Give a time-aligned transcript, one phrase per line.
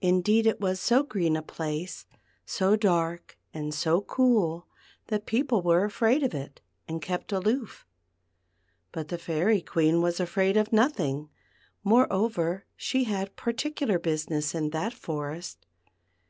[0.00, 2.06] Indeed it was so green a place,
[2.46, 4.66] so dark and so cool,
[5.08, 7.84] that people were afraid of it, and kept aloof
[8.90, 11.28] But the Fairy Queen was afraid of nothing;
[11.84, 15.66] moreover she had particular business in that forest.